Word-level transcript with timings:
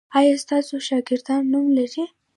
ایا 0.19 0.35
ستاسو 0.43 0.75
شاګردان 0.87 1.41
نوم 1.51 1.67
لری؟ 1.77 2.03